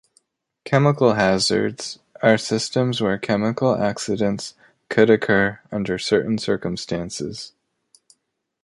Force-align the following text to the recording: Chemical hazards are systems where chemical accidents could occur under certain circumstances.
Chemical 0.65 1.13
hazards 1.13 1.99
are 2.23 2.35
systems 2.35 3.01
where 3.01 3.19
chemical 3.19 3.75
accidents 3.75 4.55
could 4.89 5.11
occur 5.11 5.59
under 5.71 5.99
certain 5.99 6.39
circumstances. 6.39 7.51